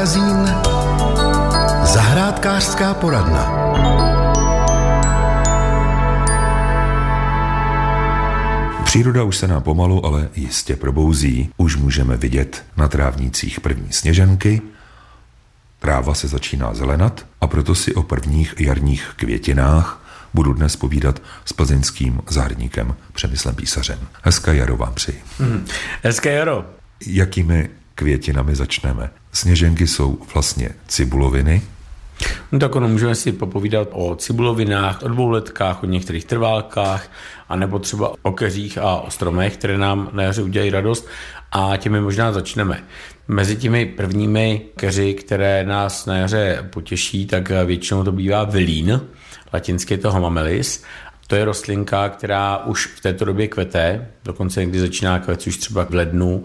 [0.00, 0.54] Magazín
[1.84, 3.44] Zahrádkářská poradna.
[8.84, 11.50] Příroda už se nám pomalu, ale jistě probouzí.
[11.56, 14.62] Už můžeme vidět na trávnících první sněženky,
[15.78, 20.02] tráva se začíná zelenat a proto si o prvních jarních květinách
[20.34, 23.98] budu dnes povídat s plzeňským zahradníkem Přemyslem Písařem.
[24.22, 25.22] Hezké jaro vám přeji.
[25.38, 25.66] Hmm.
[26.02, 26.64] Hezké jaro.
[27.06, 29.10] Jakými květinami začneme?
[29.32, 31.62] Sněženky jsou vlastně cibuloviny,
[32.52, 37.10] No tak ono, můžeme si popovídat o cibulovinách, o dvouletkách, o některých trválkách,
[37.48, 41.08] anebo třeba o keřích a o stromech, které nám na jaře udělají radost
[41.52, 42.84] a těmi možná začneme.
[43.28, 49.00] Mezi těmi prvními keři, které nás na jaře potěší, tak většinou to bývá vilín,
[49.52, 50.84] latinsky je to homamelis,
[51.30, 55.84] to je rostlinka, která už v této době kvete, dokonce někdy začíná kvet už třeba
[55.84, 56.44] v lednu,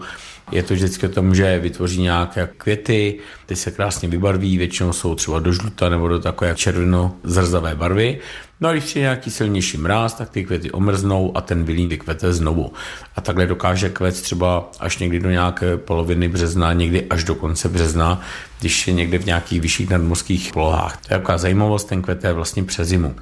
[0.52, 5.14] je to vždycky o tom, že vytvoří nějaké květy, ty se krásně vybarví, většinou jsou
[5.14, 8.18] třeba do žluta nebo do takové červeno-zrzavé barvy.
[8.60, 12.32] No a když přijde nějaký silnější mráz, tak ty květy omrznou a ten vilín vykvete
[12.32, 12.72] znovu.
[13.16, 17.68] A takhle dokáže kvet třeba až někdy do nějaké poloviny března, někdy až do konce
[17.68, 18.20] března,
[18.60, 20.96] když je někde v nějakých vyšších nadmorských polohách.
[20.96, 23.14] To je taková zajímavost, ten kvet je vlastně přes zimu.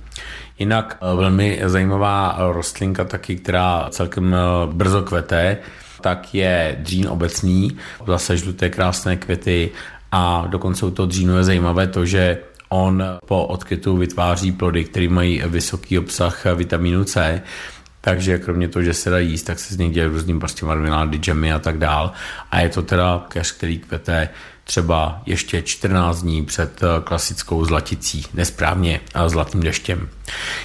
[0.58, 4.38] Jinak eh, velmi zajímavá rostlinka taky, která celkem eh,
[4.72, 5.58] brzo kvete,
[6.00, 7.76] tak je dřín obecný,
[8.06, 9.70] zase žluté krásné květy
[10.12, 15.08] a dokonce u toho dřínu je zajímavé to, že on po odkvětu vytváří plody, které
[15.08, 17.42] mají vysoký obsah vitamínu C,
[18.04, 21.18] takže kromě toho, že se dá jíst, tak se z nich dělají různým prostě marmelády,
[21.18, 22.12] džemy a tak dál.
[22.50, 24.28] A je to teda keř, který kvete
[24.64, 30.08] třeba ještě 14 dní před eh, klasickou zlaticí, nesprávně a zlatým deštěm.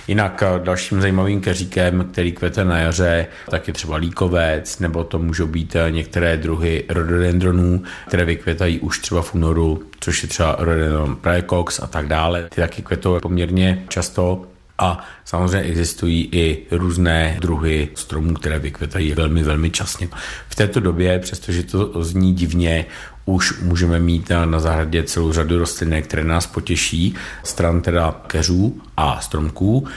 [0.07, 5.19] Jinak eh, dalším zajímavým keříkem, který kvete na jaře, tak je třeba líkovec, nebo to
[5.19, 10.55] můžou být eh, některé druhy rhododendronů, které vykvětají už třeba v únoru, což je třeba
[10.59, 12.47] rhododendron praecox a tak dále.
[12.49, 14.48] Ty taky kvetou poměrně často
[14.79, 20.07] a samozřejmě existují i různé druhy stromů, které vykvětají velmi, velmi časně.
[20.49, 22.85] V této době, přestože to zní divně,
[23.25, 29.21] už můžeme mít na zahradě celou řadu rostlin, které nás potěší, stran teda keřů a
[29.21, 29.87] stromků.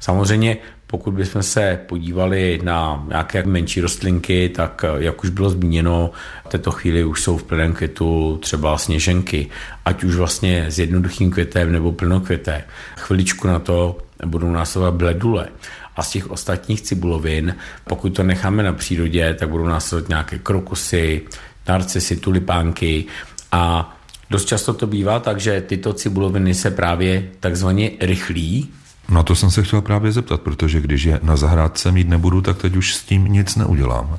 [0.00, 0.56] Samozřejmě
[0.86, 6.10] pokud bychom se podívali na nějaké menší rostlinky, tak jak už bylo zmíněno,
[6.46, 9.48] v této chvíli už jsou v plném květu třeba sněženky,
[9.84, 12.64] ať už vlastně s jednoduchým květem nebo plnokvěté.
[12.96, 15.48] Chviličku na to budou následovat bledule.
[15.96, 17.56] A z těch ostatních cibulovin,
[17.88, 21.22] pokud to necháme na přírodě, tak budou následovat nějaké krokusy,
[21.68, 23.04] narcisy, tulipánky
[23.52, 23.94] a
[24.30, 28.68] dost často to bývá tak, že tyto cibuloviny se právě takzvaně rychlí.
[29.08, 32.58] No to jsem se chtěl právě zeptat, protože když je na zahrádce mít nebudu, tak
[32.58, 34.18] teď už s tím nic neudělám.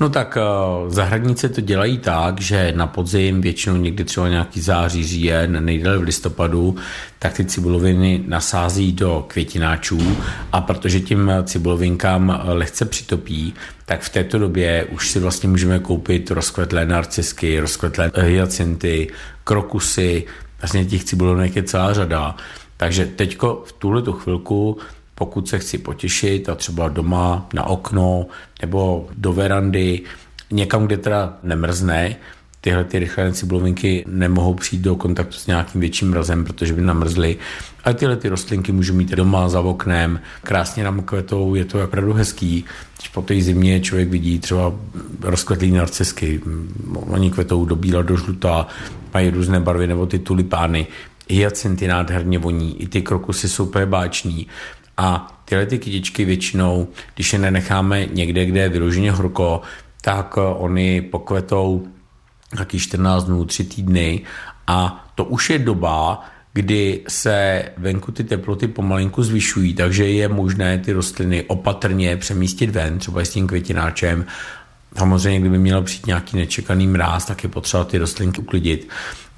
[0.00, 5.06] No tak uh, zahradníci to dělají tak, že na podzim, většinou někdy třeba nějaký září,
[5.06, 6.76] říjen, nejdéle v listopadu,
[7.18, 10.16] tak ty cibuloviny nasází do květináčů
[10.52, 13.54] a protože tím cibulovinkám lehce přitopí,
[13.86, 19.10] tak v této době už si vlastně můžeme koupit rozkvetlé narcisky, rozkvetlé hyacinty,
[19.44, 20.24] krokusy,
[20.60, 22.36] vlastně těch cibulovinek je celá řada.
[22.76, 24.78] Takže teďko v tuhle chvilku
[25.14, 28.26] pokud se chci potěšit a třeba doma na okno
[28.62, 30.00] nebo do verandy,
[30.50, 32.16] někam, kde teda nemrzne,
[32.64, 37.36] tyhle ty rychlé ciblovinky nemohou přijít do kontaktu s nějakým větším mrazem, protože by namrzly.
[37.84, 42.12] Ale tyhle ty rostlinky můžu mít doma za oknem, krásně nám kvetou, je to opravdu
[42.12, 42.64] hezký.
[42.96, 44.72] Když po té zimě člověk vidí třeba
[45.22, 46.40] rozkvetlý narcisky,
[46.94, 48.66] oni kvetou do bíla, do žluta,
[49.14, 50.86] mají různé barvy, nebo ty tulipány,
[51.30, 54.46] hyacinty nádherně voní, i ty krokusy jsou úplně báční.
[54.96, 59.62] A tyhle ty kytičky většinou, když je nenecháme někde, kde je vyloženě horko,
[60.00, 61.86] tak eh, oni pokvetou
[62.56, 64.22] taky 14 dnů, 3 týdny
[64.66, 70.78] a to už je doba, kdy se venku ty teploty pomalinku zvyšují, takže je možné
[70.78, 74.26] ty rostliny opatrně přemístit ven, třeba s tím květináčem.
[74.96, 78.88] Samozřejmě, kdyby měl přijít nějaký nečekaný mráz, tak je potřeba ty rostlinky uklidit.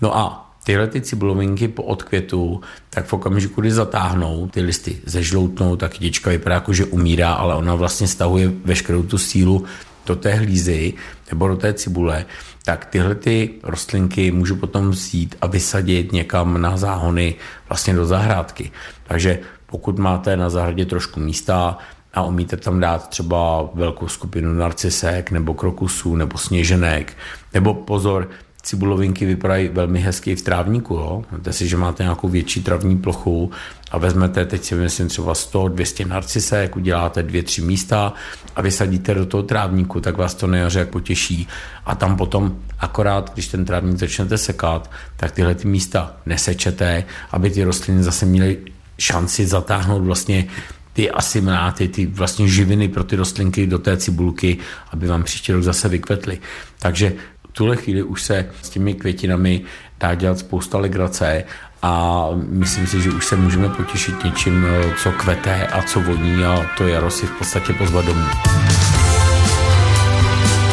[0.02, 2.60] No a tyhle ty cibulovinky po odkvětu,
[2.90, 7.54] tak v okamžiku, kdy zatáhnou, ty listy zežloutnou, tak kytička vypadá jako, že umírá, ale
[7.54, 9.64] ona vlastně stahuje veškerou tu sílu
[10.06, 10.94] do té hlízy
[11.30, 12.24] nebo do té cibule,
[12.64, 17.34] tak tyhle ty rostlinky můžu potom vzít a vysadit někam na záhony
[17.68, 18.70] vlastně do zahrádky.
[19.04, 21.78] Takže pokud máte na zahradě trošku místa
[22.14, 27.16] a umíte tam dát třeba velkou skupinu narcisek nebo krokusů nebo sněženek,
[27.54, 28.28] nebo pozor,
[28.66, 30.94] cibulovinky vypadají velmi hezky v trávníku.
[30.94, 31.24] Jo?
[31.32, 33.50] Máte si, že máte nějakou větší travní plochu
[33.90, 38.12] a vezmete, teď si myslím třeba 100-200 narcisek, uděláte dvě, tři místa
[38.56, 41.48] a vysadíte do toho trávníku, tak vás to nejaře potěší.
[41.86, 47.50] A tam potom akorát, když ten trávník začnete sekat, tak tyhle ty místa nesečete, aby
[47.50, 48.58] ty rostliny zase měly
[48.98, 50.46] šanci zatáhnout vlastně
[50.92, 54.58] ty asimiláty, ty vlastně živiny pro ty rostlinky do té cibulky,
[54.90, 56.38] aby vám příští rok zase vykvetly.
[56.78, 57.12] Takže
[57.56, 59.60] tuhle chvíli už se s těmi květinami
[60.00, 61.44] dá dělat spousta legrace
[61.82, 64.66] a myslím si, že už se můžeme potěšit něčím,
[65.02, 68.26] co kvete a co voní a to jaro si v podstatě pozvat domů.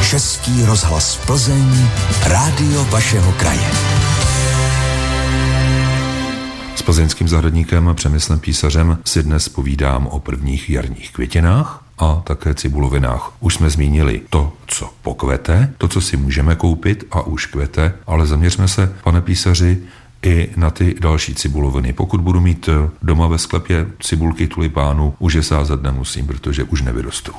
[0.10, 1.88] Český rozhlas Plzeň,
[2.24, 3.70] rádio vašeho kraje
[6.86, 13.32] plzeňským zahradníkem Přemyslem Písařem si dnes povídám o prvních jarních květinách a také cibulovinách.
[13.40, 18.26] Už jsme zmínili to, co pokvete, to, co si můžeme koupit a už kvete, ale
[18.26, 19.84] zaměřme se, pane písaři,
[20.24, 21.94] i na ty další cibuloviny.
[21.94, 22.70] Pokud budu mít
[23.02, 27.34] doma ve sklepě cibulky tulipánu, už je sázet nemusím, protože už nevyrostou.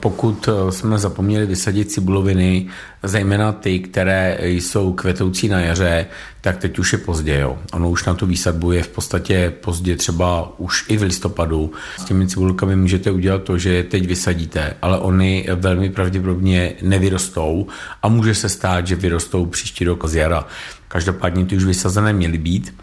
[0.00, 2.66] Pokud eh, jsme zapomněli vysadit cibuloviny,
[3.02, 6.06] zejména ty, které jsou kvetoucí na jaře,
[6.40, 7.38] tak teď už je pozdě.
[7.38, 7.58] Jo.
[7.72, 11.72] Ono už na tu výsadbu je v podstatě pozdě třeba už i v listopadu.
[11.98, 17.66] S těmi cibulkami můžete udělat to, že je teď vysadíte, ale oni velmi pravděpodobně nevyrostou
[18.02, 20.46] a může se stát, že vyrostou příští rok z jara.
[20.88, 22.74] Každopádně ty už vysazené měly být.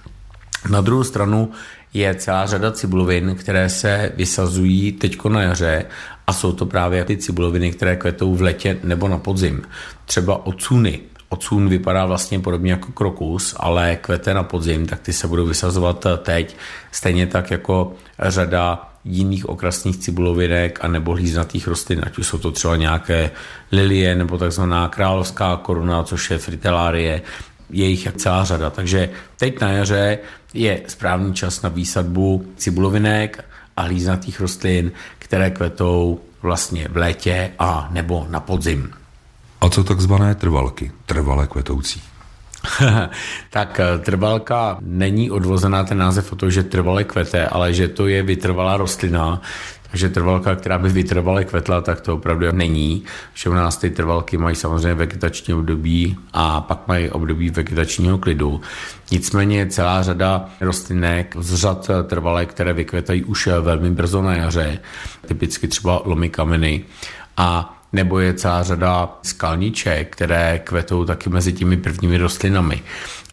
[0.70, 1.52] Na druhou stranu
[1.94, 5.86] je celá řada cibulovin, které se vysazují teď na jaře
[6.28, 9.62] a jsou to právě ty cibuloviny, které kvetou v letě nebo na podzim.
[10.06, 11.00] Třeba ocuny.
[11.30, 16.06] Ocun vypadá vlastně podobně jako krokus, ale kvete na podzim, tak ty se budou vysazovat
[16.18, 16.56] teď.
[16.92, 22.52] Stejně tak jako řada jiných okrasných cibulovinek a nebo hlíznatých rostlin, ať už jsou to
[22.52, 23.32] třeba nějaké
[23.72, 27.22] lilie nebo takzvaná královská koruna, což je fritelárie,
[27.70, 28.70] je jich celá řada.
[28.70, 30.20] Takže teď na jaře
[30.54, 33.46] je správný čas na výsadbu cibulovinek
[33.78, 38.92] a hlíznatých rostlin, které kvetou vlastně v létě a nebo na podzim.
[39.62, 42.02] A co takzvané trvalky, trvalé kvetoucí?
[43.50, 48.08] tak eh, trvalka není odvozená ten název o to, že trvale kvete, ale že to
[48.08, 49.42] je vytrvalá rostlina,
[49.92, 53.04] takže trvalka, která by vytrvale kvetla, tak to opravdu není.
[53.34, 58.62] Že u nás ty trvalky mají samozřejmě vegetační období a pak mají období vegetačního klidu.
[59.12, 64.80] Nicméně celá řada rostlinek z řad trvalé, které vykvetají už velmi brzo na jaře,
[65.28, 66.84] typicky třeba lomy kameny.
[67.38, 72.82] A nebo je celá řada skalníček, které kvetou taky mezi těmi prvními rostlinami.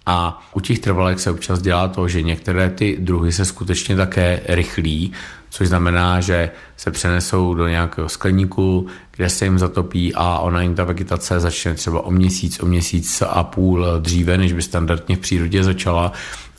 [0.07, 4.41] A u těch trvalek se občas dělá to, že některé ty druhy se skutečně také
[4.49, 5.13] rychlí,
[5.51, 8.87] což znamená, že se přenesou do nějakého skleníku,
[9.17, 13.23] kde se jim zatopí a ona jim ta vegetace začne třeba o měsíc, o měsíc
[13.29, 16.13] a půl dříve, než by standardně v přírodě začala.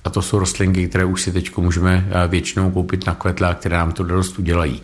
[0.05, 3.53] A to jsou rostlinky, které už si teď můžeme eh, většinou koupit na kvetle a
[3.53, 4.81] které nám to dorost udělají.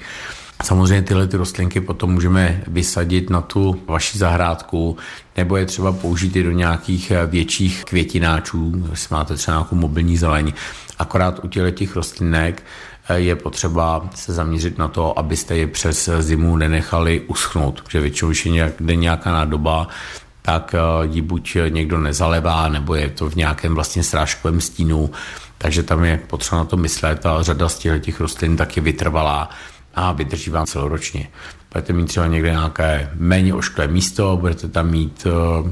[0.63, 4.97] Samozřejmě tyhle ty rostlinky potom můžeme vysadit na tu vaši zahrádku,
[5.37, 10.17] nebo je třeba použít i do nějakých eh, větších květináčů, jestli máte třeba nějakou mobilní
[10.17, 10.53] zeleň.
[10.99, 12.63] Akorát u těch rostlinek
[13.09, 18.31] eh, je potřeba se zaměřit na to, abyste je přes zimu nenechali uschnout, protože většinou,
[18.31, 19.87] když je nějaká nádoba,
[20.41, 25.09] tak eh, ji buď někdo nezalevá, nebo je to v nějakém vlastně srážkovém stínu,
[25.57, 29.49] takže tam je potřeba na to myslet a řada z těch rostlin taky vytrvalá
[29.95, 31.29] a vydrží vám celoročně.
[31.73, 35.69] Budete mít třeba někde nějaké méně ošklé místo, budete tam mít uh,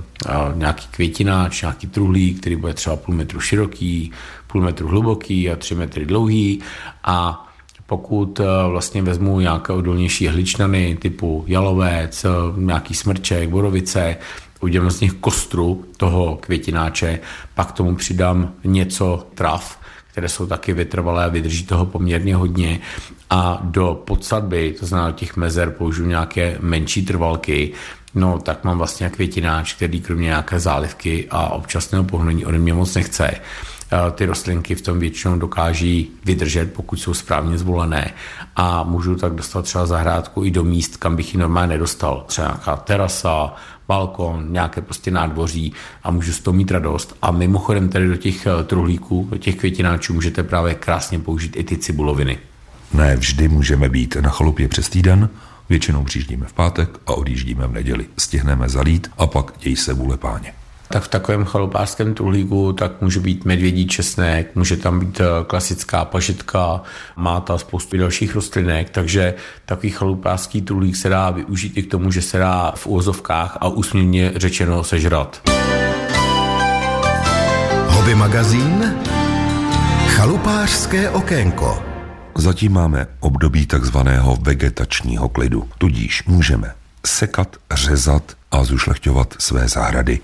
[0.55, 4.11] nějaký květináč, nějaký truhlík, který bude třeba půl metru široký,
[4.47, 6.59] půl metru hluboký a tři metry dlouhý
[7.03, 7.45] a
[7.85, 12.25] pokud uh, vlastně vezmu nějaké odolnější hličnany typu jalovec,
[12.57, 14.17] nějaký smrček, borovice,
[14.59, 17.19] udělám z nich kostru toho květináče,
[17.55, 19.78] pak tomu přidám něco trav,
[20.19, 22.79] které jsou taky vytrvalé a vydrží toho poměrně hodně.
[23.29, 27.71] A do podsadby, to znamená těch mezer, použiju nějaké menší trvalky,
[28.15, 32.95] no tak mám vlastně květináč, který kromě nějaké zálivky a občasného pohnutí ode mě moc
[32.95, 33.31] nechce.
[34.15, 38.13] Ty rostlinky v tom většinou dokáží vydržet, pokud jsou správně zvolené
[38.55, 42.23] a můžu tak dostat třeba zahrádku i do míst, kam bych ji normálně nedostal.
[42.27, 43.55] Třeba nějaká terasa,
[43.89, 47.15] balkon, nějaké prostě nádvoří a můžu z toho mít radost.
[47.21, 51.63] A mimochodem tady do těch eh, truhlíků, do těch květináčů můžete právě krásně použít i
[51.63, 52.37] ty cibuloviny.
[52.93, 55.29] Ne vždy můžeme být na chalupě přes týden,
[55.69, 58.05] většinou přijíždíme v pátek a odjíždíme v neděli.
[58.17, 60.58] Stihneme zalít a pak děj se vůle páně
[60.91, 66.05] tak v takovém chalupářském truhlíku tak může být medvědí česnek, může tam být eh, klasická
[66.05, 66.81] pažitka,
[67.15, 69.33] má ta spoustu dalších rostlinek, takže
[69.65, 73.67] takový chalupářský truhlík se dá využít i k tomu, že se dá v úvozovkách a
[73.67, 75.41] úsměvně řečeno sežrat.
[77.87, 78.95] Hobby magazín?
[80.07, 81.83] Chalupářské okénko.
[82.37, 86.73] Zatím máme období takzvaného vegetačního klidu, tudíž můžeme
[87.05, 90.19] sekat, řezat a zušlechťovat své zahrady,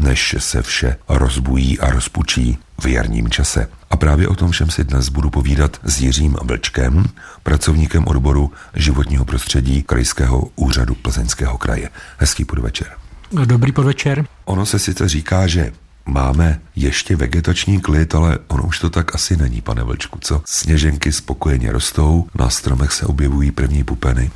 [0.00, 3.68] než se vše rozbují a rozpučí v jarním čase.
[3.90, 7.04] A právě o tom všem si dnes budu povídat s Jiřím Vlčkem,
[7.42, 11.90] pracovníkem odboru životního prostředí Krajského úřadu Plzeňského kraje.
[12.18, 12.88] Hezký podvečer.
[13.44, 14.26] Dobrý podvečer.
[14.44, 15.72] Ono se sice říká, že
[16.06, 20.42] máme ještě vegetační klid, ale ono už to tak asi není, pane Vlčku, co?
[20.46, 24.30] Sněženky spokojeně rostou, na stromech se objevují první pupeny.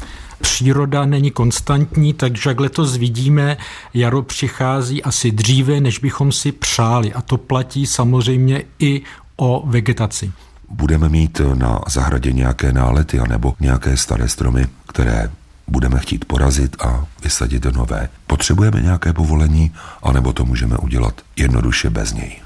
[0.44, 3.56] Příroda není konstantní, takže jak letos vidíme,
[3.94, 7.12] jaro přichází asi dříve, než bychom si přáli.
[7.12, 9.02] A to platí samozřejmě i
[9.36, 10.32] o vegetaci.
[10.68, 15.30] Budeme mít na zahradě nějaké nálety anebo nějaké staré stromy, které
[15.66, 18.08] budeme chtít porazit a vysadit do nové.
[18.26, 22.40] Potřebujeme nějaké povolení, anebo to můžeme udělat jednoduše bez něj.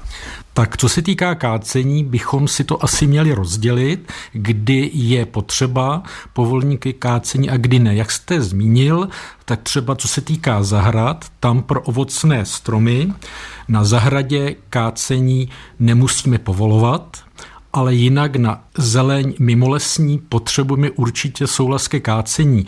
[0.53, 6.93] Tak co se týká kácení, bychom si to asi měli rozdělit, kdy je potřeba povolníky
[6.93, 7.95] kácení a kdy ne.
[7.95, 9.09] Jak jste zmínil,
[9.45, 13.13] tak třeba co se týká zahrad, tam pro ovocné stromy
[13.67, 15.49] na zahradě kácení
[15.79, 17.17] nemusíme povolovat,
[17.73, 22.65] ale jinak na zeleň mimolesní potřebujeme určitě souhlas ke kácení.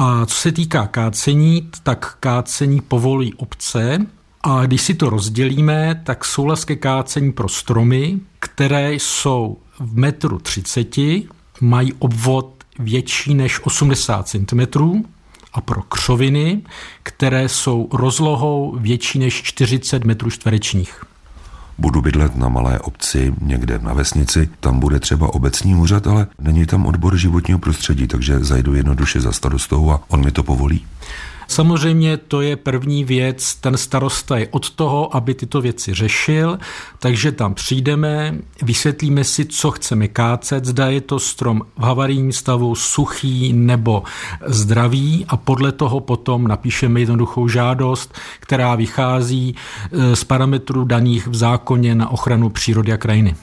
[0.00, 4.06] A co se týká kácení, tak kácení povolí obce,
[4.42, 10.38] a když si to rozdělíme, tak souhlas ke kácení pro stromy, které jsou v metru
[10.38, 10.96] 30,
[11.60, 14.60] mají obvod větší než 80 cm
[15.52, 16.62] a pro křoviny,
[17.02, 21.04] které jsou rozlohou větší než 40 metrů čtverečních
[21.78, 26.66] budu bydlet na malé obci, někde na vesnici, tam bude třeba obecní úřad, ale není
[26.66, 30.86] tam odbor životního prostředí, takže zajdu jednoduše za starostou a on mi to povolí.
[31.48, 36.58] Samozřejmě to je první věc, ten starosta je od toho, aby tyto věci řešil,
[36.98, 42.74] takže tam přijdeme, vysvětlíme si, co chceme kácet, zda je to strom v havarijním stavu,
[42.74, 44.02] suchý nebo
[44.46, 49.54] zdravý a podle toho potom napíšeme jednoduchou žádost, která vychází
[49.92, 53.34] e, z parametrů daných v zákoně na ochranu přírody a krajiny.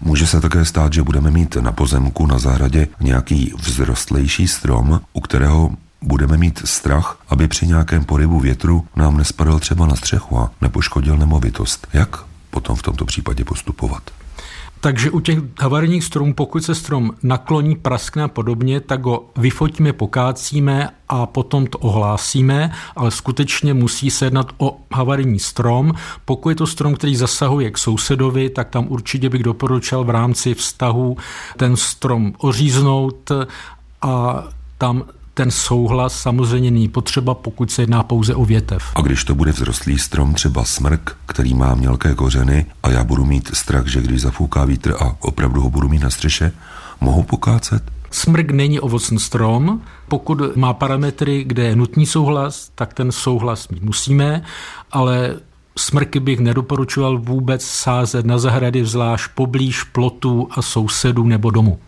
[0.00, 5.20] Může se také stát, že budeme mít na pozemku na zahradě nějaký vzrostlejší strom, u
[5.20, 5.70] kterého
[6.02, 11.16] budeme mít strach, aby při nějakém porybu větru nám nespadl třeba na střechu a nepoškodil
[11.16, 11.86] nemovitost.
[11.92, 14.02] Jak potom v tomto případě postupovat?
[14.80, 19.92] Takže u těch havarijních stromů, pokud se strom nakloní, praskne a podobně, tak ho vyfotíme,
[19.92, 25.92] pokácíme a potom to ohlásíme, ale skutečně musí se jednat o havarijní strom.
[26.24, 30.54] Pokud je to strom, který zasahuje k sousedovi, tak tam určitě bych doporučil v rámci
[30.54, 31.16] vztahu
[31.56, 33.32] ten strom oříznout
[34.02, 34.44] a
[34.78, 38.82] tam ten souhlas samozřejmě není potřeba, pokud se jedná pouze o větev.
[38.94, 43.24] A když to bude vzrostlý strom, třeba smrk, který má mělké kořeny a já budu
[43.24, 46.52] mít strach, že když zafouká vítr a opravdu ho budu mít na střeše,
[47.00, 47.82] mohu pokácet?
[48.10, 49.80] Smrk není ovocný strom.
[50.08, 54.42] Pokud má parametry, kde je nutný souhlas, tak ten souhlas mít musíme,
[54.90, 55.36] ale
[55.78, 61.78] smrky bych nedoporučoval vůbec sázet na zahrady vzlášť poblíž plotů a sousedů nebo domu.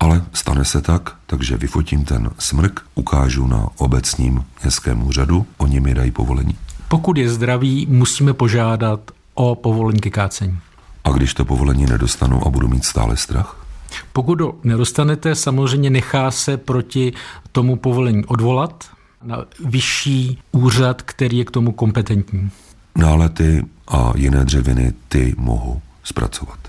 [0.00, 5.94] Ale stane se tak, takže vyfotím ten smrk, ukážu na obecním městském úřadu, oni mi
[5.94, 6.58] dají povolení.
[6.88, 9.00] Pokud je zdravý, musíme požádat
[9.34, 10.58] o povolení ke kácení.
[11.04, 13.66] A když to povolení nedostanu a budu mít stále strach?
[14.12, 17.12] Pokud ho nedostanete, samozřejmě nechá se proti
[17.52, 18.84] tomu povolení odvolat
[19.22, 22.50] na vyšší úřad, který je k tomu kompetentní.
[22.96, 26.59] Nálety a jiné dřeviny ty mohu zpracovat.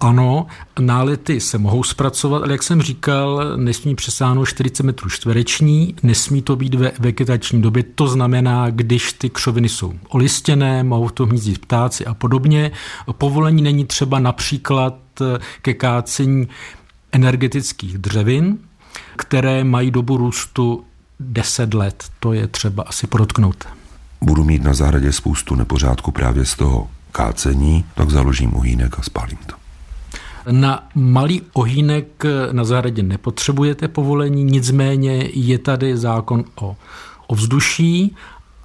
[0.00, 0.46] Ano,
[0.80, 6.56] nálety se mohou zpracovat, ale jak jsem říkal, nesmí přesáhnout 40 metrů čtvereční, nesmí to
[6.56, 12.06] být ve vegetační době, to znamená, když ty křoviny jsou olistěné, mohou to hnízdit ptáci
[12.06, 12.70] a podobně.
[13.12, 14.94] Povolení není třeba například
[15.62, 16.48] ke kácení
[17.12, 18.58] energetických dřevin,
[19.16, 20.84] které mají dobu růstu
[21.20, 22.04] 10 let.
[22.20, 23.64] To je třeba asi podotknout.
[24.20, 29.38] Budu mít na zahradě spoustu nepořádku právě z toho kácení, tak založím ohýnek a spálím
[29.46, 29.65] to.
[30.50, 36.76] Na malý ohýnek na zahradě nepotřebujete povolení, nicméně je tady zákon o
[37.26, 38.16] ovzduší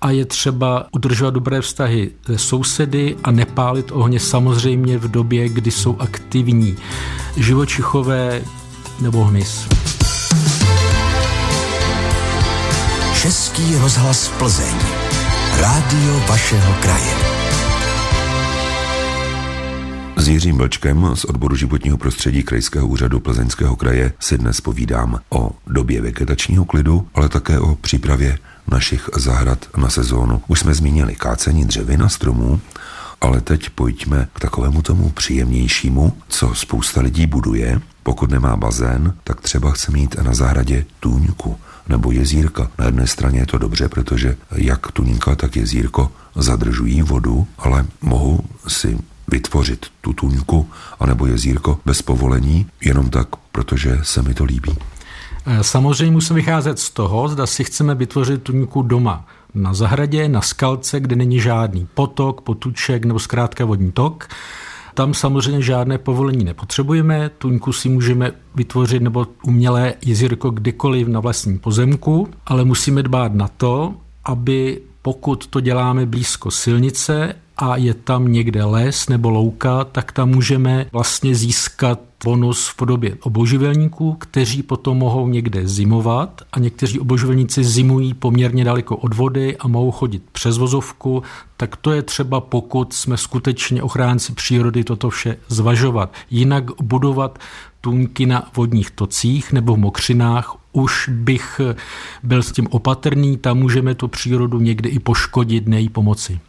[0.02, 5.72] a je třeba udržovat dobré vztahy se sousedy a nepálit ohně samozřejmě v době, kdy
[5.72, 6.76] jsou aktivní
[7.38, 8.42] živočichové
[9.02, 9.68] nebo hmyz.
[13.22, 14.76] Český rozhlas Plzeň.
[15.60, 17.31] Rádio vašeho kraje.
[20.22, 25.52] S Jiřím Vlčkem z odboru životního prostředí Krajského úřadu Plzeňského kraje si dnes povídám o
[25.68, 28.38] době vegetačního klidu, ale také o přípravě
[28.68, 30.42] našich zahrad na sezónu.
[30.48, 32.62] Už jsme zmínili kácení dřevin a stromů
[33.22, 37.82] Ale teď pojďme k takovému tomu příjemnějšímu, co spousta lidí buduje.
[38.04, 41.58] Pokud nemá bazén, tak třeba chce mít na zahradě tůňku
[41.90, 42.72] nebo jezírka.
[42.80, 48.40] Na jedné straně je to dobře, protože jak tuňka, tak jezírko zadržují vodu, ale mohou
[48.68, 48.98] si
[49.32, 50.70] vytvořit tu tuňku
[51.00, 54.78] anebo jezírko bez povolení, jenom tak, protože se mi to líbí.
[55.46, 60.42] Eh, samozřejmě musíme vycházet z toho, zda si chceme vytvořit tuňku doma na zahradě, na
[60.42, 64.28] skalce, kde není žádný potok, potuček nebo zkrátka vodní tok.
[64.94, 71.60] Tam samozřejmě žádné povolení nepotřebujeme, tuňku si můžeme vytvořit nebo umělé jezírko kdykoliv na vlastním
[71.60, 73.94] pozemku, ale musíme dbát na to,
[74.26, 80.30] aby pokud to děláme blízko silnice a je tam někde les nebo louka, tak tam
[80.30, 87.64] můžeme vlastně získat bonus v podobě oboživelníků, kteří potom mohou někde zimovat a někteří oboživelníci
[87.64, 91.24] zimují poměrně daleko od vody a mohou chodit přes vozovku,
[91.58, 96.14] tak to je třeba, pokud jsme skutečně ochránci přírody, toto vše zvažovat.
[96.30, 97.40] Jinak budovat
[97.82, 101.62] tůňky na vodních tocích nebo v mokřinách už bych
[102.24, 106.40] byl s tím opatrný, tam můžeme tu přírodu někdy i poškodit, nejí pomoci.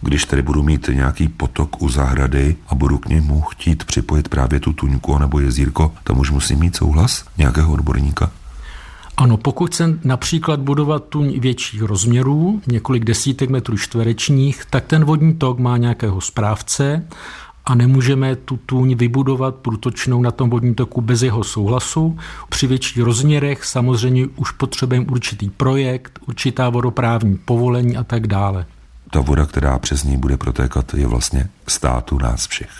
[0.00, 4.60] Když tedy budu mít nějaký potok u zahrady a budu k němu chtít připojit právě
[4.60, 8.30] tu tuňku nebo jezírko, tam už musím mít souhlas nějakého odborníka?
[9.16, 15.34] Ano, pokud chcem například budovat tuň větších rozměrů, několik desítek metrů čtverečních, tak ten vodní
[15.34, 17.06] tok má nějakého správce
[17.66, 22.18] a nemůžeme tu tůň vybudovat průtočnou na tom vodním toku bez jeho souhlasu.
[22.48, 28.66] Při větších rozměrech samozřejmě už potřebujeme určitý projekt, určitá vodoprávní povolení a tak dále
[29.10, 32.70] ta voda, která přes ní bude protékat, je vlastně státu nás všech.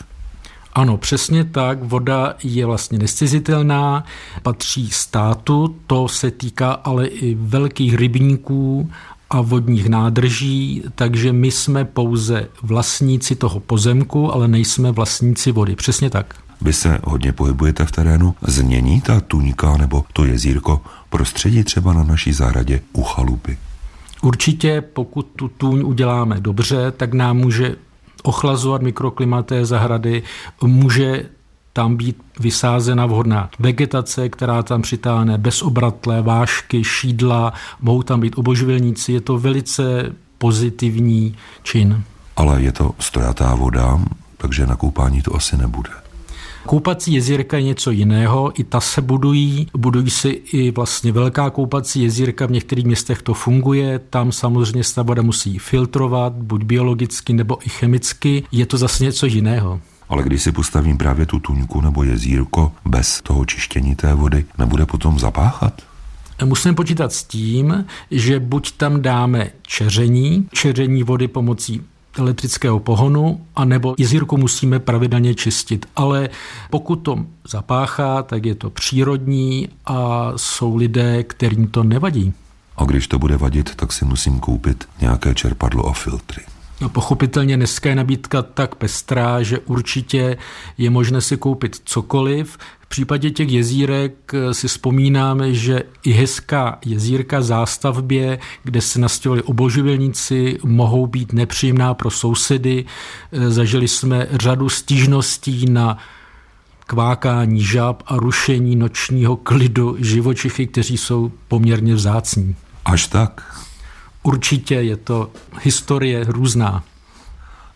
[0.73, 1.83] Ano, přesně tak.
[1.83, 4.05] Voda je vlastně nescizitelná,
[4.43, 8.91] patří státu, to se týká ale i velkých rybníků
[9.31, 15.77] a vodních nádrží, takže my jsme pouze vlastníci toho pozemku, ale nejsme vlastníci vody.
[15.77, 16.35] Přesně tak.
[16.61, 18.35] Vy se hodně pohybujete v terénu.
[18.43, 20.81] Změní ta tuňka nebo to jezírko
[21.11, 23.59] prostředí třeba na naší zahradě u chalupy?
[24.23, 27.77] Určitě, pokud tu tůň uděláme dobře, tak nám může
[28.23, 30.23] ochlazovat mikroklimaté zahrady,
[30.63, 31.25] může
[31.73, 39.13] tam být vysázena vhodná vegetace, která tam přitáhne bezobratlé vášky, šídla, mohou tam být oboživelníci,
[39.13, 42.03] je to velice pozitivní čin.
[42.37, 44.01] Ale je to stojatá voda,
[44.37, 45.91] takže na koupání to asi nebude.
[46.69, 52.03] Koupací jezírka je něco jiného, i ta se budují, budují si i vlastně velká koupací
[52.03, 57.67] jezírka, v některých městech to funguje, tam samozřejmě ta voda musí filtrovat, buď biologicky nebo
[57.67, 59.81] i chemicky, je to zase něco jiného.
[60.09, 64.87] Ale když si postavím právě tu tuňku nebo jezírko bez toho čištění té vody, nebude
[64.87, 65.83] potom zapáchat?
[66.45, 71.83] Musíme počítat s tím, že buď tam dáme čeření, čeření vody pomocí
[72.19, 75.87] elektrického pohonu, anebo jezírku musíme pravidelně čistit.
[75.97, 76.29] Ale
[76.71, 82.33] pokud to zapáchá, tak je to přírodní a jsou lidé, kterým to nevadí.
[82.77, 86.43] A když to bude vadit, tak si musím koupit nějaké čerpadlo a filtry.
[86.81, 90.37] No, pochopitelně dneska je nabídka tak pestrá, že určitě
[90.79, 92.59] je možné si koupit cokoliv.
[92.89, 100.59] V případě těch jezírek si vzpomínáme, že i hezká jezírka zástavbě, kde se nastěhovali oboživelníci,
[100.65, 102.85] mohou být nepříjemná pro sousedy.
[103.33, 105.99] Zažili jsme řadu stížností na
[106.87, 112.57] kvákání žab a rušení nočního klidu živočichy, kteří jsou poměrně vzácní.
[112.85, 113.59] Až tak?
[114.23, 115.31] určitě je to
[115.63, 116.85] historie různá.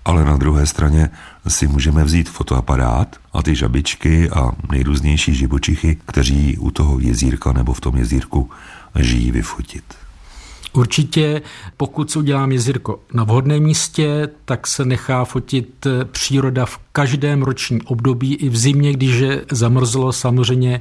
[0.04, 1.10] Ale na druhé straně
[1.48, 7.72] si můžeme vzít fotoaparát a ty žabičky a nejrůznější živočichy, kteří u toho jezírka nebo
[7.72, 8.50] v tom jezírku
[8.98, 9.84] žijí, vyfotit.
[10.72, 11.42] Určitě,
[11.76, 17.80] pokud si udělám jezírko na vhodném místě, tak se nechá fotit příroda v každém ročním
[17.84, 20.80] období, i v zimě, když je zamrzlo samozřejmě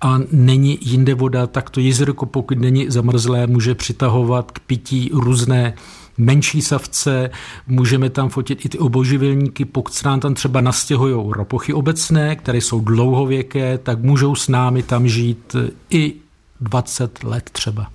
[0.00, 5.74] a není jinde voda, tak to jezírko, pokud není zamrzlé, může přitahovat k pití různé
[6.20, 7.30] menší savce,
[7.66, 12.80] můžeme tam fotit i ty oboživelníky, pokud nám tam třeba nastěhují ropochy obecné, které jsou
[12.80, 15.56] dlouhověké, tak můžou s námi tam žít
[15.90, 16.14] i
[16.60, 17.86] 20 let třeba.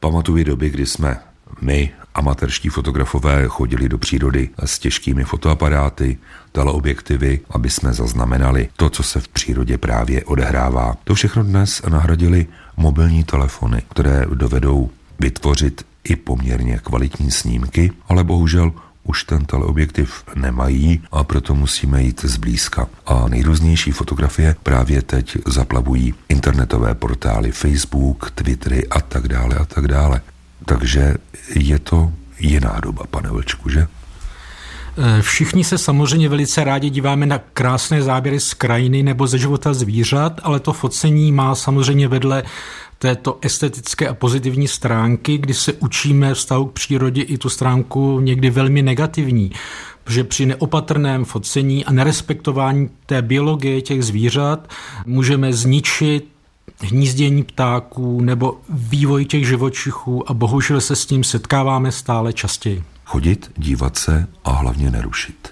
[0.00, 1.16] Pamatuji doby, kdy jsme
[1.60, 6.18] my, amatérští fotografové, chodili do přírody s těžkými fotoaparáty,
[6.52, 10.96] teleobjektivy, aby jsme zaznamenali to, co se v přírodě právě odehrává.
[11.04, 18.72] To všechno dnes nahradili mobilní telefony, které dovedou vytvořit i poměrně kvalitní snímky, ale bohužel
[19.04, 22.88] už ten teleobjektiv nemají a proto musíme jít zblízka.
[23.06, 29.88] A nejrůznější fotografie právě teď zaplavují internetové portály Facebook, Twittery a tak dále a tak
[29.88, 30.20] dále.
[30.64, 31.14] Takže
[31.54, 33.86] je to jiná doba, pane Vlčku, že?
[35.00, 39.74] Eh, všichni se samozřejmě velice rádi díváme na krásné záběry z krajiny nebo ze života
[39.74, 42.42] zvířat, ale to focení má samozřejmě vedle
[42.98, 48.50] této estetické a pozitivní stránky, kdy se učíme vztahu k přírodě i tu stránku někdy
[48.50, 49.52] velmi negativní,
[50.08, 54.70] že při neopatrném focení a nerespektování té biologie těch zvířat
[55.06, 56.28] můžeme zničit
[56.80, 62.82] hnízdění ptáků nebo vývoj těch živočichů a bohužel se s tím setkáváme stále častěji.
[63.08, 65.48] Chodit, dívat se a hlavně nerušit.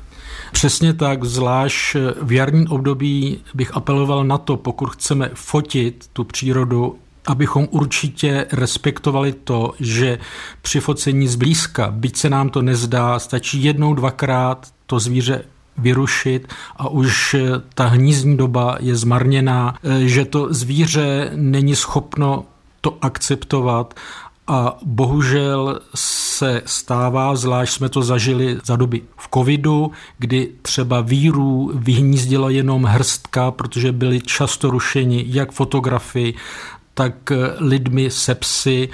[0.52, 6.98] Přesně tak, zvlášť v jarním období bych apeloval na to, pokud chceme fotit tu přírodu,
[7.26, 10.18] abychom určitě respektovali to, že
[10.62, 15.44] při focení zblízka, byť se nám to nezdá, stačí jednou, dvakrát to zvíře
[15.78, 17.36] vyrušit a už
[17.74, 22.44] ta hnízdní doba je zmarněná, že to zvíře není schopno
[22.80, 23.94] to akceptovat
[24.46, 31.72] a bohužel se stává, zvlášť jsme to zažili za doby v covidu, kdy třeba vírů
[31.74, 36.34] vyhnízdila jenom hrstka, protože byly často rušeni jak fotografy,
[36.94, 38.88] tak lidmi se psy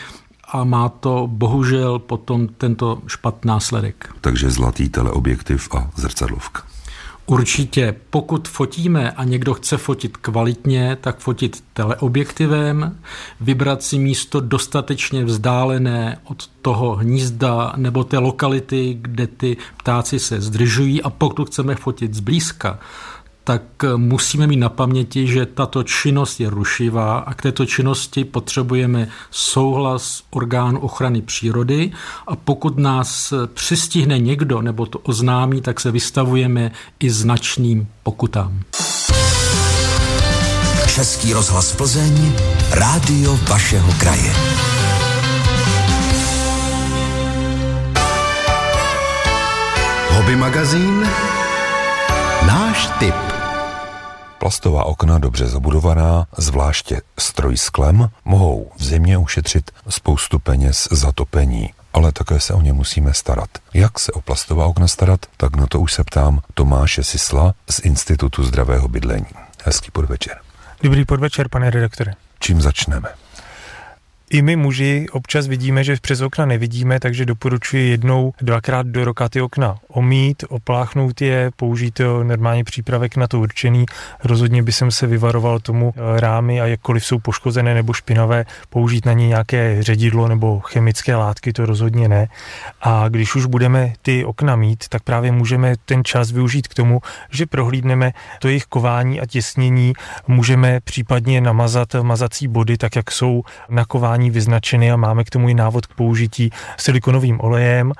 [0.52, 4.08] a má to bohužel potom tento špatný následek.
[4.20, 6.71] Takže zlatý teleobjektiv a zrcadlovka.
[7.26, 12.98] Určitě, pokud fotíme a někdo chce fotit kvalitně, tak fotit teleobjektivem,
[13.40, 20.40] vybrat si místo dostatečně vzdálené od toho hnízda nebo té lokality, kde ty ptáci se
[20.40, 21.02] zdržují.
[21.02, 22.78] A pokud chceme fotit zblízka,
[23.44, 23.62] tak
[23.96, 30.22] musíme mít na paměti, že tato činnost je rušivá a k této činnosti potřebujeme souhlas
[30.30, 31.92] orgánu ochrany přírody
[32.26, 38.60] a pokud nás přistihne někdo nebo to oznámí, tak se vystavujeme i značným pokutám.
[40.94, 42.32] Český rozhlas Plzeň,
[42.70, 44.32] rádio vašeho kraje.
[50.10, 51.08] Hobby magazín
[52.46, 53.31] Náš tip.
[54.42, 61.70] Plastová okna dobře zabudovaná, zvláště s trojsklem, mohou v zimě ušetřit spoustu peněz za topení
[61.92, 63.50] ale také se o ně musíme starat.
[63.74, 65.26] Jak se o plastová okna starat?
[65.36, 69.26] Tak na to už se ptám Tomáše Sisla z Institutu zdravého bydlení.
[69.64, 70.38] Hezký podvečer.
[70.82, 72.12] Dobrý podvečer, pane redaktore.
[72.38, 73.08] Čím začneme?
[74.32, 79.28] I my muži občas vidíme, že přes okna nevidíme, takže doporučuji jednou, dvakrát do roka
[79.28, 83.86] ty okna omít, opláchnout je, použít normální přípravek na to určený.
[84.24, 89.06] Rozhodně by jsem se vyvaroval tomu eh, rámy a jakkoliv jsou poškozené nebo špinavé, použít
[89.06, 92.28] na ně nějaké ředidlo nebo chemické látky, to rozhodně ne.
[92.80, 97.00] A když už budeme ty okna mít, tak právě můžeme ten čas využít k tomu,
[97.30, 99.92] že prohlídneme to jejich kování a těsnění,
[100.28, 105.30] můžeme případně namazat mazací body, tak jak jsou na kování chování vyznačeny a máme k
[105.30, 107.92] tomu i návod k použití silikonovým olejem.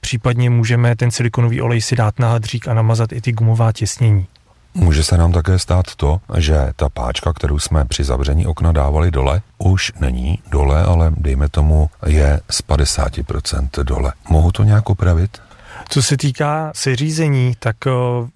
[0.00, 4.26] Případně můžeme ten silikonový olej si dát na hadřík a namazat i ty gumová těsnění.
[4.74, 9.10] Může se nám také stát to, že ta páčka, kterou jsme při zavření okna dávali
[9.10, 14.12] dole, už není dole, ale dejme tomu je z 50% dole.
[14.28, 15.40] Mohu to nějak opravit?
[15.92, 17.90] Co se týká seřízení, tak eh,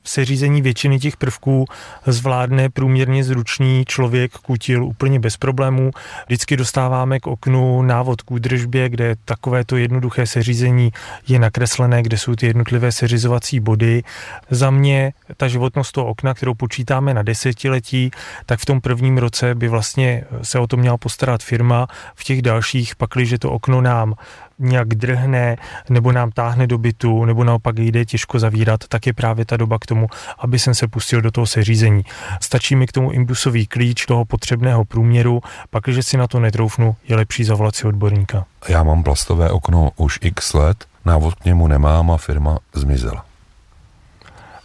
[0.05, 1.65] seřízení většiny těch prvků
[2.07, 5.91] zvládne průměrně zručný člověk kutil úplně bez problémů.
[6.27, 10.93] Vždycky dostáváme k oknu návod k údržbě, kde takovéto jednoduché seřízení
[11.29, 14.03] je nakreslené, kde jsou ty jednotlivé seřizovací body.
[14.51, 18.11] Za mě ta životnost toho okna, kterou počítáme na desetiletí,
[18.47, 21.87] tak v tom prvním roce by vlastně se o to měla postarat firma.
[22.15, 24.15] V těch dalších, pakliže to okno nám
[24.59, 25.57] nějak drhne,
[25.89, 29.79] nebo nám táhne do bytu, nebo naopak jde těžko zavírat, tak je právě ta doba
[29.79, 30.07] k tomu,
[30.39, 32.03] aby jsem se pustil do toho seřízení.
[32.41, 35.41] Stačí mi k tomu imbusový klíč toho potřebného průměru,
[35.71, 38.45] pak, když si na to netroufnu, je lepší zavolat si odborníka.
[38.69, 43.26] Já mám plastové okno už x let, návod k němu nemám a firma zmizela.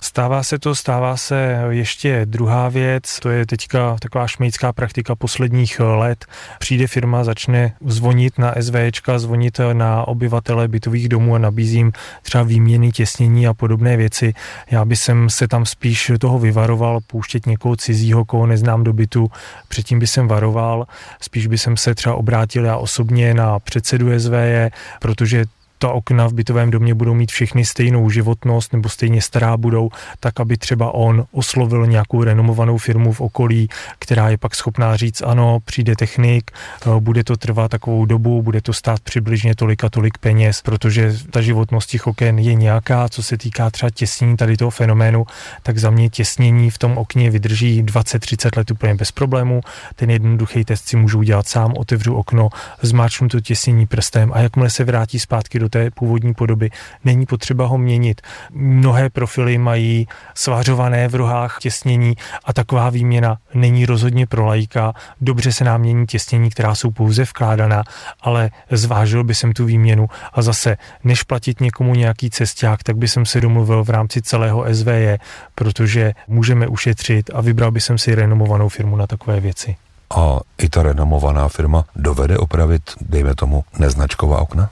[0.04, 5.80] Stává se to, stává se ještě druhá věc, to je teďka taková šmejická praktika posledních
[5.80, 6.26] let.
[6.60, 12.92] Přijde firma, začne zvonit na SVčka, zvonit na obyvatele bytových domů a nabízím třeba výměny
[12.92, 14.34] těsnění a podobné věci.
[14.72, 19.32] Já bych se tam spíš toho vyvaroval, pouštět někoho cizího, koho neznám do bytu,
[19.68, 20.88] předtím by jsem varoval,
[21.22, 25.46] spíš by jsem se třeba obrátil já osobně na předsedu SVE, protože
[25.82, 29.90] ta okna v bytovém domě budou mít všechny stejnou životnost nebo stejně stará budou,
[30.20, 35.22] tak aby třeba on oslovil nějakou renomovanou firmu v okolí, která je pak schopná říct,
[35.26, 39.90] ano, přijde technik, eh, bude to trvat takovou dobu, bude to stát přibližně tolik a
[39.90, 44.58] tolik peněz, protože ta životnost těch oken je nějaká, co se týká třeba těsnění tady
[44.58, 45.26] toho fenoménu,
[45.64, 49.62] tak za mě těsnění v tom okně vydrží 20-30 let úplně bez problému.
[49.96, 52.50] Ten jednoduchý test si můžu udělat sám, otevřu okno,
[52.82, 56.70] zmáčknu to těsnění prstem a jakmile se vrátí zpátky do té původní podoby.
[57.06, 58.22] Není potřeba ho měnit.
[58.52, 62.14] Mnohé profily mají svařované v rohách těsnění
[62.46, 64.94] a taková výměna není rozhodně pro lajka.
[65.22, 67.84] Dobře se nám mění těsnění, která jsou pouze vkládaná,
[68.22, 73.08] ale zvážil by jsem tu výměnu a zase, než platit někomu nějaký cesták, tak by
[73.08, 75.18] jsem se domluvil v rámci celého SVJ,
[75.56, 79.76] protože můžeme ušetřit a vybral by jsem si renomovanou firmu na takové věci.
[80.16, 84.70] A i ta renomovaná firma dovede opravit, dejme tomu, neznačková okna?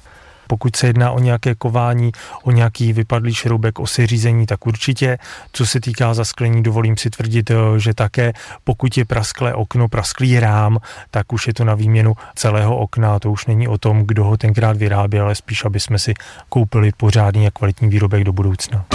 [0.50, 2.12] Pokud se jedná o nějaké kování,
[2.44, 5.18] o nějaký vypadlý šroubek osy řízení, tak určitě.
[5.52, 8.34] Co se týká zasklení, dovolím si tvrdit, eh, že také
[8.64, 10.78] pokud je prasklé okno, prasklý rám,
[11.12, 13.20] tak už je to na výměnu celého okna.
[13.20, 16.14] To už není o tom, kdo ho tenkrát vyráběl, ale spíš, aby jsme si
[16.50, 18.86] koupili pořádný a kvalitní výrobek do budoucna.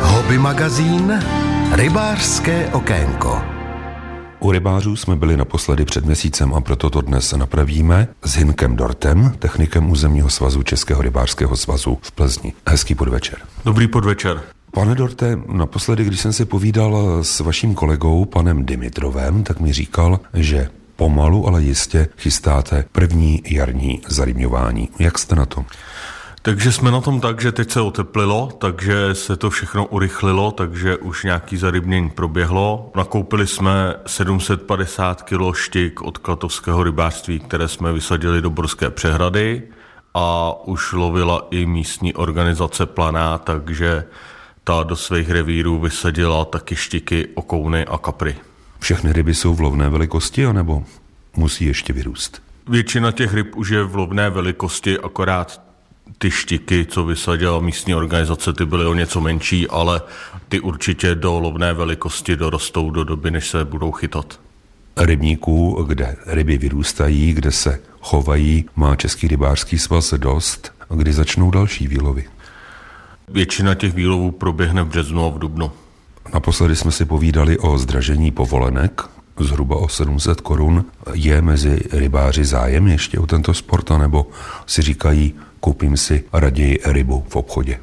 [0.00, 1.22] Hobby magazín
[1.72, 3.59] Rybářské okénko.
[4.40, 9.34] U rybářů jsme byli naposledy před měsícem a proto to dnes napravíme s Hinkem Dortem,
[9.38, 12.52] technikem územního svazu Českého rybářského svazu v Plzni.
[12.68, 13.38] Hezký podvečer.
[13.64, 14.42] Dobrý podvečer.
[14.70, 20.20] Pane Dorte, naposledy, když jsem si povídal s vaším kolegou, panem Dimitrovem, tak mi říkal,
[20.34, 24.88] že pomalu, ale jistě chystáte první jarní zarybňování.
[24.98, 25.64] Jak jste na tom?
[26.42, 30.96] Takže jsme na tom tak, že teď se oteplilo, takže se to všechno urychlilo, takže
[30.96, 32.92] už nějaký zarybnění proběhlo.
[32.96, 39.62] Nakoupili jsme 750 kg štik od Klatovského rybářství, které jsme vysadili do Borské přehrady
[40.14, 44.04] a už lovila i místní organizace Planá, takže
[44.64, 48.36] ta do svých revírů vysadila taky štiky, okouny a kapry.
[48.78, 50.84] Všechny ryby jsou v lovné velikosti, anebo
[51.36, 52.42] musí ještě vyrůst?
[52.68, 55.69] Většina těch ryb už je v lovné velikosti, akorát
[56.18, 60.00] ty štiky, co vysadila místní organizace, ty byly o něco menší, ale
[60.48, 64.40] ty určitě do lovné velikosti dorostou do doby, než se budou chytat.
[64.96, 71.88] Rybníků, kde ryby vyrůstají, kde se chovají, má Český rybářský svaz dost, kdy začnou další
[71.88, 72.24] výlovy.
[73.28, 75.70] Většina těch výlovů proběhne v březnu a v dubnu.
[76.34, 79.02] Naposledy jsme si povídali o zdražení povolenek,
[79.38, 80.84] zhruba o 700 korun.
[81.14, 84.26] Je mezi rybáři zájem ještě o tento sport, nebo
[84.66, 87.78] si říkají, koupím si raději rybu v obchodě.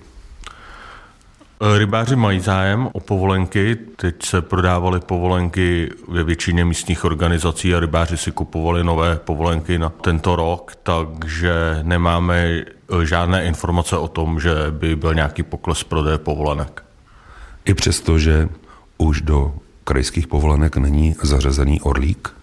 [1.77, 3.75] Rybáři mají zájem o povolenky.
[3.95, 9.89] Teď se prodávaly povolenky ve většině místních organizací a rybáři si kupovali nové povolenky na
[9.89, 12.63] tento rok, takže nemáme
[13.03, 16.83] žádné informace o tom, že by byl nějaký pokles prodeje povolenek.
[17.65, 18.49] I přesto, že
[18.97, 22.36] už do krajských povolenek není zařazený orlík?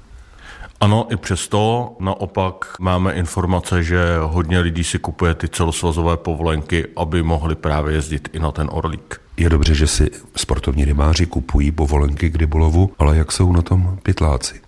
[0.80, 7.22] Ano, i přesto naopak máme informace, že hodně lidí si kupuje ty celosvazové povolenky, aby
[7.22, 9.20] mohli právě jezdit i na ten orlík.
[9.36, 13.98] Je dobře, že si sportovní rybáři kupují povolenky k rybolovu, ale jak jsou na tom
[14.02, 14.60] pytláci?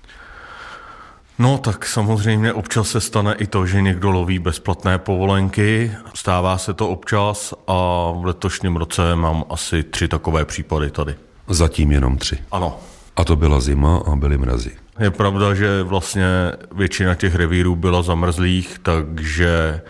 [1.38, 5.92] No tak samozřejmě občas se stane i to, že někdo loví bezplatné povolenky.
[6.14, 11.14] Stává se to občas a v letošním roce mám asi tři takové případy tady.
[11.48, 12.38] Zatím jenom tři.
[12.52, 12.78] Ano.
[13.16, 14.70] A to byla zima a byly mrazy.
[14.98, 16.26] Je pravda, že vlastně
[16.72, 19.80] většina těch revírů byla zamrzlých, takže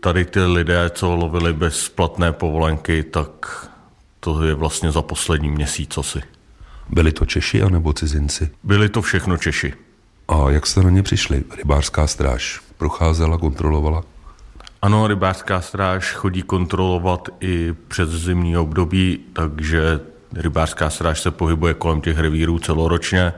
[0.00, 3.68] tady ty lidé, co lovili bezplatné povolenky, tak
[4.20, 6.22] to je vlastně za poslední měsíc asi.
[6.88, 8.50] Byli to Češi anebo cizinci?
[8.62, 9.74] Byli to všechno Češi.
[10.28, 11.44] A jak jste na ně přišli?
[11.56, 14.02] Rybářská stráž procházela, kontrolovala?
[14.82, 20.00] Ano, rybářská stráž chodí kontrolovat i přes zimní období, takže
[20.32, 23.32] rybářská stráž se pohybuje kolem těch revírů celoročně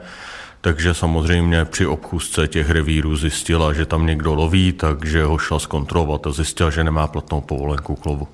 [0.64, 6.26] takže samozřejmě při obchůzce těch revírů zjistila, že tam někdo loví, takže ho šla zkontrolovat
[6.26, 8.28] a zjistila, že nemá platnou povolenku k lovu.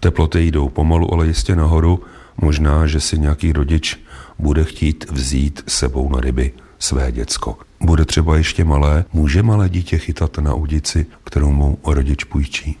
[0.00, 2.02] Teploty jdou pomalu, ale jistě nahoru.
[2.36, 3.98] Možná, že si nějaký rodič
[4.38, 7.58] bude chtít vzít sebou na ryby své děcko.
[7.80, 12.78] Bude třeba ještě malé, může malé dítě chytat na udici, kterou mu rodič půjčí.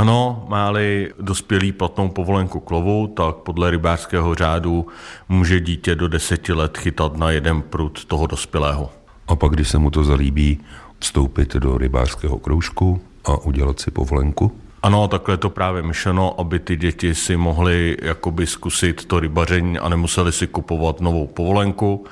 [0.00, 4.86] Ano, máli dospělý platnou povolenku k lovu, tak podle rybářského řádu
[5.28, 8.90] může dítě do deseti let chytat na jeden prut toho dospělého.
[9.28, 10.60] A pak, když se mu to zalíbí,
[10.98, 14.52] vstoupit do rybářského kroužku a udělat si povolenku?
[14.82, 19.78] Ano, takhle je to právě myšleno, aby ty děti si mohly jakoby zkusit to rybaření
[19.78, 22.04] a nemuseli si kupovat novou povolenku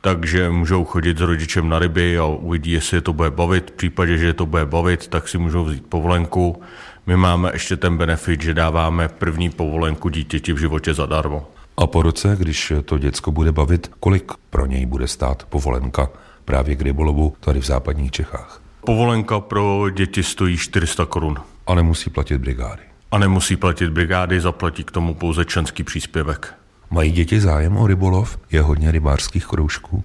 [0.00, 3.70] takže můžou chodit s rodičem na ryby a uvidí, jestli je to bude bavit.
[3.70, 6.62] V případě, že je to bude bavit, tak si můžou vzít povolenku.
[7.06, 11.50] My máme ještě ten benefit, že dáváme první povolenku dítěti v životě zadarmo.
[11.76, 16.08] A po roce, když to děcko bude bavit, kolik pro něj bude stát povolenka
[16.44, 18.62] právě k rybolovu tady v západních Čechách?
[18.86, 21.36] Povolenka pro děti stojí 400 korun.
[21.66, 22.82] A nemusí platit brigády.
[23.10, 26.54] A nemusí platit brigády, zaplatí k tomu pouze členský příspěvek.
[26.90, 28.38] Mají děti zájem o rybolov?
[28.50, 30.04] Je hodně rybářských kroužků?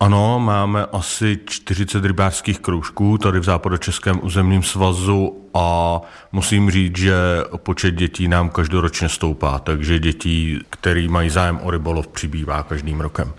[0.00, 6.00] Ano, máme asi 40 rybářských kroužků tady v západočeském územním svazu a
[6.32, 7.14] musím říct, že
[7.56, 13.32] počet dětí nám každoročně stoupá, takže dětí, který mají zájem o rybolov, přibývá každým rokem.